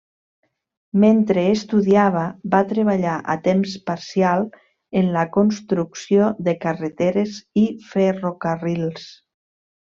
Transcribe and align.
Mentre 1.01 1.43
estudiava, 1.55 2.23
va 2.55 2.61
treballar 2.71 3.19
a 3.33 3.35
temps 3.49 3.77
parcial 3.91 4.47
en 5.03 5.13
la 5.19 5.27
construcció 5.37 6.33
de 6.49 6.59
carreteres 6.67 7.39
i 7.67 7.71
ferrocarrils. 7.95 9.09